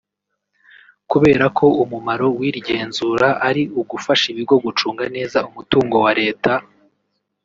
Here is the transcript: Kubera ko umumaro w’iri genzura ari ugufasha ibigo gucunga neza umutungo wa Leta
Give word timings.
Kubera 1.11 1.45
ko 1.57 1.65
umumaro 1.83 2.27
w’iri 2.39 2.59
genzura 2.67 3.27
ari 3.47 3.61
ugufasha 3.81 4.25
ibigo 4.33 4.55
gucunga 4.65 5.03
neza 5.15 5.37
umutungo 5.49 5.95
wa 6.05 6.11
Leta 6.21 6.53